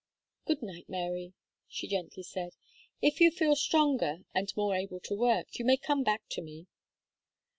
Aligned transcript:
"Good 0.47 0.63
night, 0.63 0.89
Mary," 0.89 1.33
she 1.67 1.87
gently 1.87 2.23
said; 2.23 2.55
"if 3.03 3.21
you 3.21 3.29
feel 3.29 3.55
stronger, 3.55 4.23
and 4.33 4.51
more 4.57 4.73
able 4.75 4.99
to 5.01 5.15
work, 5.15 5.59
you 5.59 5.63
may 5.63 5.77
come 5.77 6.01
back 6.03 6.23
to 6.29 6.41
me." 6.41 6.65